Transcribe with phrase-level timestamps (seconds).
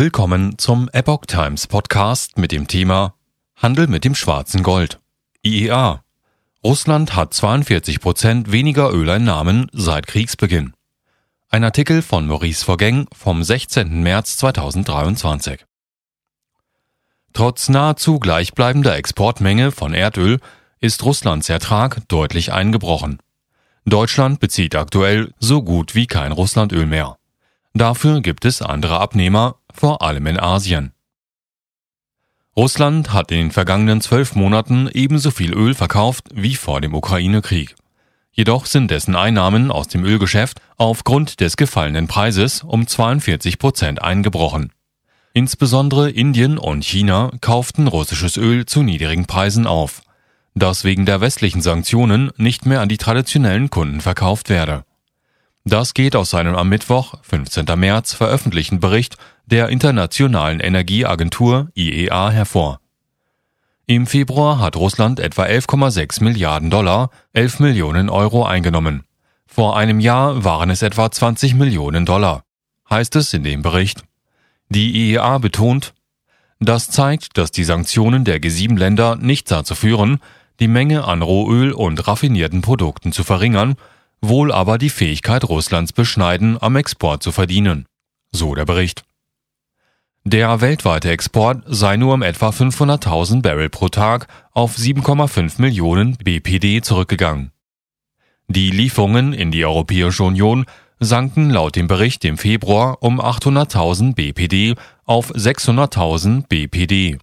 [0.00, 3.16] Willkommen zum Epoch Times Podcast mit dem Thema
[3.54, 4.98] Handel mit dem schwarzen Gold.
[5.44, 6.02] IEA.
[6.64, 10.72] Russland hat 42 Prozent weniger Öleinnahmen seit Kriegsbeginn.
[11.50, 14.02] Ein Artikel von Maurice Vorgäng vom 16.
[14.02, 15.66] März 2023.
[17.34, 20.40] Trotz nahezu gleichbleibender Exportmenge von Erdöl
[20.80, 23.18] ist Russlands Ertrag deutlich eingebrochen.
[23.84, 27.18] Deutschland bezieht aktuell so gut wie kein Russlandöl mehr.
[27.74, 30.92] Dafür gibt es andere Abnehmer, vor allem in Asien.
[32.54, 37.76] Russland hat in den vergangenen zwölf Monaten ebenso viel Öl verkauft wie vor dem Ukraine-Krieg.
[38.30, 44.70] Jedoch sind dessen Einnahmen aus dem Ölgeschäft aufgrund des gefallenen Preises um 42 Prozent eingebrochen.
[45.32, 50.02] Insbesondere Indien und China kauften russisches Öl zu niedrigen Preisen auf,
[50.54, 54.84] das wegen der westlichen Sanktionen nicht mehr an die traditionellen Kunden verkauft werde.
[55.64, 57.66] Das geht aus seinem am Mittwoch, 15.
[57.76, 62.80] März, veröffentlichten Bericht der Internationalen Energieagentur IEA hervor.
[63.86, 69.04] Im Februar hat Russland etwa 11,6 Milliarden Dollar, 11 Millionen Euro eingenommen.
[69.46, 72.44] Vor einem Jahr waren es etwa 20 Millionen Dollar,
[72.88, 74.04] heißt es in dem Bericht.
[74.70, 75.92] Die IEA betont,
[76.58, 80.20] das zeigt, dass die Sanktionen der G7-Länder nicht dazu führen,
[80.60, 83.74] die Menge an Rohöl und raffinierten Produkten zu verringern,
[84.20, 87.86] wohl aber die Fähigkeit Russlands beschneiden, am Export zu verdienen.
[88.32, 89.04] So der Bericht.
[90.24, 96.82] Der weltweite Export sei nur um etwa 500.000 Barrel pro Tag auf 7,5 Millionen BPD
[96.82, 97.52] zurückgegangen.
[98.46, 100.66] Die Lieferungen in die Europäische Union
[100.98, 104.74] sanken laut dem Bericht im Februar um 800.000 BPD
[105.06, 107.18] auf 600.000 BPD.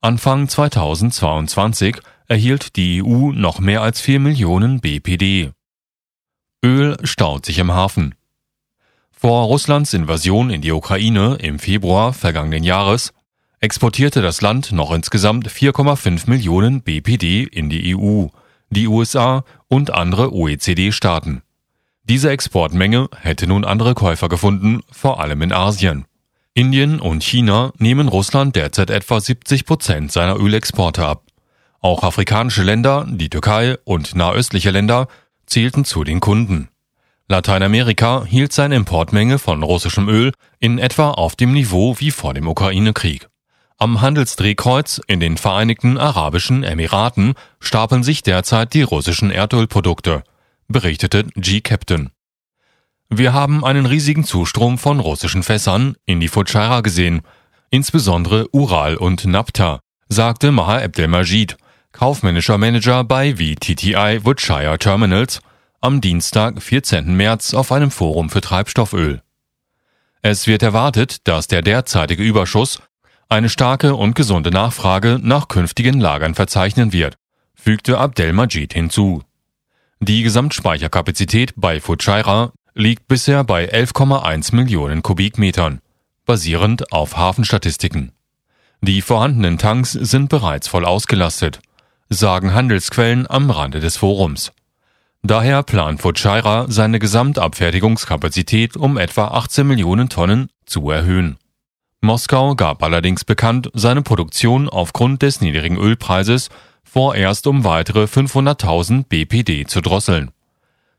[0.00, 5.52] Anfang 2022 erhielt die EU noch mehr als 4 Millionen BPD.
[6.64, 8.14] Öl staut sich im Hafen.
[9.10, 13.12] Vor Russlands Invasion in die Ukraine im Februar vergangenen Jahres
[13.60, 18.26] exportierte das Land noch insgesamt 4,5 Millionen BPD in die EU,
[18.70, 21.42] die USA und andere OECD-Staaten.
[22.04, 26.04] Diese Exportmenge hätte nun andere Käufer gefunden, vor allem in Asien.
[26.54, 31.22] Indien und China nehmen Russland derzeit etwa 70 Prozent seiner Ölexporte ab.
[31.80, 35.08] Auch afrikanische Länder, die Türkei und nahöstliche Länder
[35.52, 36.68] zählten zu den Kunden.
[37.28, 42.48] Lateinamerika hielt seine Importmenge von russischem Öl in etwa auf dem Niveau wie vor dem
[42.48, 43.28] Ukraine-Krieg.
[43.76, 50.24] Am Handelsdrehkreuz in den Vereinigten Arabischen Emiraten stapeln sich derzeit die russischen Erdölprodukte,
[50.68, 52.10] berichtete G-Captain.
[53.10, 57.20] Wir haben einen riesigen Zustrom von russischen Fässern in die Fujairah gesehen,
[57.70, 61.56] insbesondere Ural und Napta, sagte Maha Abdelmajid,
[61.92, 65.40] kaufmännischer Manager bei VTTI Woodshire Terminals,
[65.80, 67.14] am Dienstag, 14.
[67.14, 69.22] März auf einem Forum für Treibstofföl.
[70.22, 72.80] Es wird erwartet, dass der derzeitige Überschuss
[73.28, 77.16] eine starke und gesunde Nachfrage nach künftigen Lagern verzeichnen wird,
[77.54, 79.22] fügte Abdelmajid hinzu.
[80.00, 85.80] Die Gesamtspeicherkapazität bei Fujairah liegt bisher bei 11,1 Millionen Kubikmetern,
[86.24, 88.12] basierend auf Hafenstatistiken.
[88.80, 91.60] Die vorhandenen Tanks sind bereits voll ausgelastet
[92.12, 94.52] sagen Handelsquellen am Rande des Forums.
[95.22, 101.38] Daher plant Fujairah seine Gesamtabfertigungskapazität um etwa 18 Millionen Tonnen zu erhöhen.
[102.00, 106.48] Moskau gab allerdings bekannt, seine Produktion aufgrund des niedrigen Ölpreises
[106.82, 110.32] vorerst um weitere 500.000 BPD zu drosseln.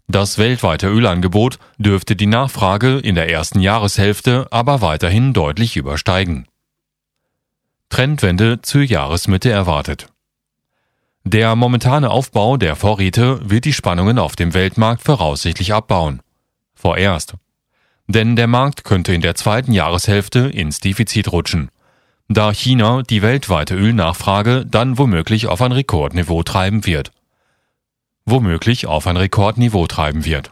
[0.07, 6.47] Das weltweite Ölangebot dürfte die Nachfrage in der ersten Jahreshälfte aber weiterhin deutlich übersteigen.
[7.89, 10.07] Trendwende zur Jahresmitte erwartet.
[11.25, 16.21] Der momentane Aufbau der Vorräte wird die Spannungen auf dem Weltmarkt voraussichtlich abbauen.
[16.75, 17.35] Vorerst.
[18.07, 21.69] Denn der Markt könnte in der zweiten Jahreshälfte ins Defizit rutschen,
[22.27, 27.11] da China die weltweite Ölnachfrage dann womöglich auf ein Rekordniveau treiben wird.
[28.25, 30.51] Womöglich auf ein Rekordniveau treiben wird.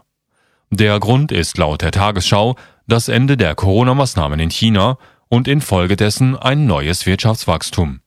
[0.70, 2.56] Der Grund ist laut der Tagesschau
[2.86, 4.96] das Ende der Corona-Maßnahmen in China
[5.28, 8.00] und infolgedessen ein neues Wirtschaftswachstum.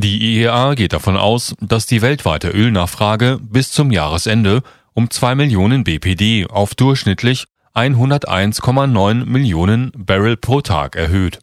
[0.00, 4.62] Die IEA geht davon aus, dass die weltweite Ölnachfrage bis zum Jahresende
[4.94, 11.40] um 2 Millionen BPD auf durchschnittlich 101,9 Millionen Barrel pro Tag erhöht.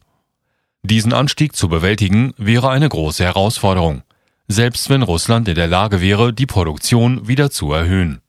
[0.82, 4.04] Diesen Anstieg zu bewältigen wäre eine große Herausforderung,
[4.48, 8.22] selbst wenn Russland in der Lage wäre, die Produktion wieder zu erhöhen.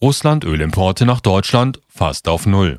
[0.00, 2.78] Russland Ölimporte nach Deutschland fast auf Null.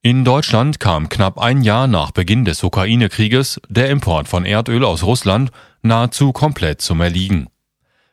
[0.00, 5.02] In Deutschland kam knapp ein Jahr nach Beginn des Ukraine-Krieges der Import von Erdöl aus
[5.02, 5.50] Russland
[5.82, 7.48] nahezu komplett zum Erliegen.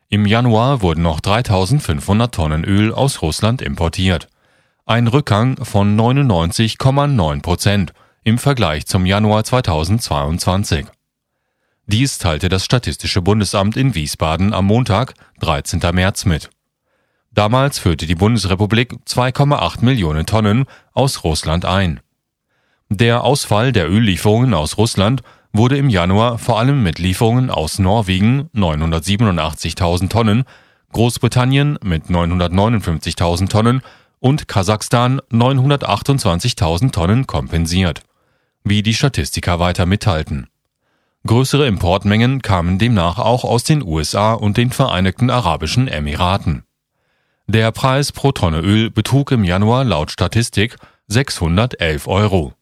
[0.08, 4.28] Im Januar wurden noch 3500 Tonnen Öl aus Russland importiert.
[4.84, 7.92] Ein Rückgang von 99,9 Prozent
[8.24, 10.86] im Vergleich zum Januar 2022.
[11.86, 15.80] Dies teilte das Statistische Bundesamt in Wiesbaden am Montag, 13.
[15.92, 16.50] März mit.
[17.36, 22.00] Damals führte die Bundesrepublik 2,8 Millionen Tonnen aus Russland ein.
[22.88, 25.20] Der Ausfall der Öllieferungen aus Russland
[25.52, 30.44] wurde im Januar vor allem mit Lieferungen aus Norwegen 987.000 Tonnen,
[30.92, 33.82] Großbritannien mit 959.000 Tonnen
[34.18, 38.00] und Kasachstan 928.000 Tonnen kompensiert,
[38.64, 40.48] wie die Statistiker weiter mitteilten.
[41.26, 46.62] Größere Importmengen kamen demnach auch aus den USA und den Vereinigten Arabischen Emiraten.
[47.48, 50.74] Der Preis pro Tonne Öl betrug im Januar laut Statistik
[51.06, 52.54] 611 Euro.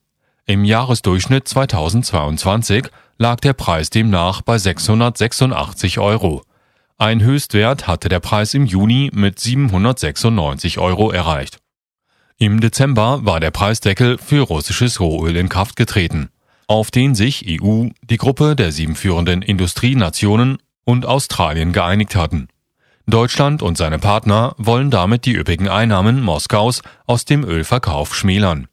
[0.45, 6.43] Im Jahresdurchschnitt 2022 lag der Preis demnach bei 686 Euro.
[6.99, 11.61] Ein Höchstwert hatte der Preis im Juni mit 796 Euro erreicht.
[12.37, 16.29] Im Dezember war der Preisdeckel für russisches Rohöl in Kraft getreten,
[16.67, 22.49] auf den sich EU, die Gruppe der sieben führenden Industrienationen und Australien geeinigt hatten.
[23.07, 28.67] Deutschland und seine Partner wollen damit die üppigen Einnahmen Moskaus aus dem Ölverkauf schmälern.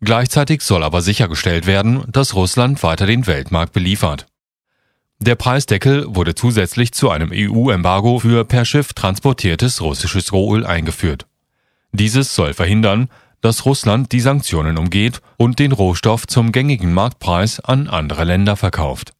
[0.00, 4.26] Gleichzeitig soll aber sichergestellt werden, dass Russland weiter den Weltmarkt beliefert.
[5.20, 11.26] Der Preisdeckel wurde zusätzlich zu einem EU-Embargo für per Schiff transportiertes russisches Rohöl eingeführt.
[11.92, 13.08] Dieses soll verhindern,
[13.40, 19.12] dass Russland die Sanktionen umgeht und den Rohstoff zum gängigen Marktpreis an andere Länder verkauft